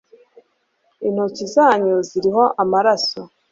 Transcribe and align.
intoki 1.07 1.43
zanyu 1.53 1.95
ziriho 2.07 2.43
amaraso 2.63 3.19